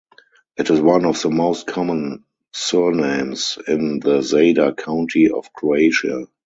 It 0.57 0.71
is 0.71 0.81
one 0.81 1.05
of 1.05 1.21
the 1.21 1.29
most 1.29 1.67
common 1.67 2.23
surnames 2.53 3.59
in 3.67 3.99
the 3.99 4.21
Zadar 4.21 4.75
County 4.75 5.29
of 5.29 5.53
Croatia. 5.53 6.25